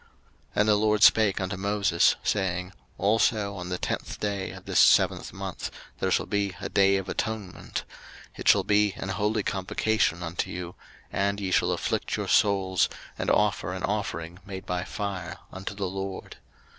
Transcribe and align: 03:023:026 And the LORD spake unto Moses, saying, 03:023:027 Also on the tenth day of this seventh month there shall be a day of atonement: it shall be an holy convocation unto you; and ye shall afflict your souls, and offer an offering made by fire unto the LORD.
03:023:026 0.01 0.09
And 0.55 0.67
the 0.67 0.75
LORD 0.77 1.03
spake 1.03 1.39
unto 1.39 1.57
Moses, 1.57 2.15
saying, 2.23 2.65
03:023:027 2.67 2.73
Also 2.97 3.53
on 3.55 3.69
the 3.69 3.77
tenth 3.77 4.19
day 4.19 4.49
of 4.49 4.65
this 4.65 4.79
seventh 4.79 5.31
month 5.31 5.69
there 5.99 6.09
shall 6.09 6.25
be 6.25 6.55
a 6.59 6.69
day 6.69 6.97
of 6.97 7.07
atonement: 7.07 7.83
it 8.35 8.47
shall 8.47 8.63
be 8.63 8.93
an 8.97 9.09
holy 9.09 9.43
convocation 9.43 10.23
unto 10.23 10.49
you; 10.49 10.73
and 11.13 11.39
ye 11.39 11.51
shall 11.51 11.71
afflict 11.71 12.15
your 12.17 12.27
souls, 12.27 12.89
and 13.19 13.29
offer 13.29 13.73
an 13.73 13.83
offering 13.83 14.39
made 14.43 14.65
by 14.65 14.83
fire 14.83 15.37
unto 15.53 15.75
the 15.75 15.85
LORD. 15.85 16.37